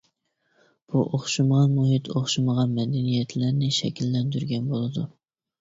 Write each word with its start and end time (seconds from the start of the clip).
بۇ 0.93 1.03
ئوخشىمىغان 1.17 1.75
مۇھىت 1.75 2.09
ئوخشىمىغان 2.15 2.73
مەدەنىيەتلەرنى 2.79 3.71
شەكىللەندۈرگەن 3.81 4.69
بولىدۇ. 4.73 5.07